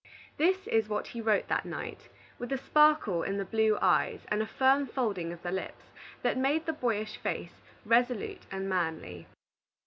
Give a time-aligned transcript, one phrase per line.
[0.37, 2.09] This is what he wrote that night,
[2.39, 5.91] with a sparkle in the blue eyes and a firm folding of the lips
[6.23, 9.27] that made the boyish face resolute and manly.